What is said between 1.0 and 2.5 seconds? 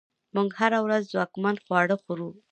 ځواکمن خواړه خورو.